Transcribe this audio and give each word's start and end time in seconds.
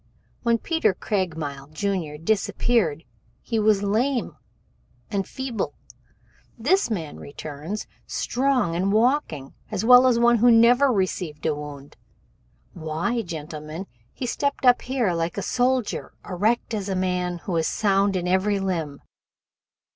When 0.41 0.57
Peter 0.57 0.95
Craigmile, 0.95 1.67
Jr., 1.67 2.15
disappeared 2.19 3.03
he 3.39 3.59
was 3.59 3.83
lame 3.83 4.35
and 5.11 5.27
feeble. 5.27 5.75
This 6.57 6.89
man 6.89 7.19
returns, 7.19 7.85
strong 8.07 8.75
and 8.75 8.91
walking 8.91 9.53
as 9.69 9.85
well 9.85 10.07
as 10.07 10.17
one 10.17 10.37
who 10.39 10.49
never 10.49 10.91
received 10.91 11.45
a 11.45 11.53
wound. 11.53 11.97
Why, 12.73 13.21
gentlemen, 13.21 13.85
he 14.11 14.25
stepped 14.25 14.65
up 14.65 14.81
here 14.81 15.13
like 15.13 15.37
a 15.37 15.43
soldier 15.43 16.13
erect 16.27 16.73
as 16.73 16.89
a 16.89 16.95
man 16.95 17.37
who 17.43 17.55
is 17.57 17.67
sound 17.67 18.15
in 18.15 18.27
every 18.27 18.59
limb. 18.59 19.03